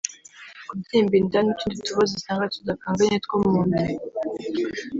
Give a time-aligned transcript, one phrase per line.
[0.67, 3.83] kubyimba inda n`utundi tubazo usanga tudakanganye two mu nda